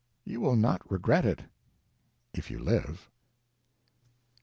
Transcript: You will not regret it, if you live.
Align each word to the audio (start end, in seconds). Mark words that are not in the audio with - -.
You 0.25 0.41
will 0.41 0.55
not 0.55 0.89
regret 0.91 1.25
it, 1.25 1.43
if 2.33 2.49
you 2.49 2.57
live. 2.57 3.07